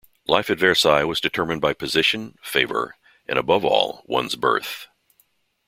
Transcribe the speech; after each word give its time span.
Life 0.25 0.49
at 0.49 0.57
Versailles 0.57 1.03
was 1.05 1.21
determined 1.21 1.61
by 1.61 1.73
position, 1.73 2.35
favour, 2.41 2.95
and, 3.27 3.37
above 3.37 3.63
all, 3.63 4.01
one's 4.07 4.33
birth. 4.35 4.87